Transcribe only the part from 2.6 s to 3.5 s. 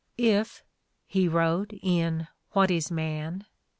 is Man?"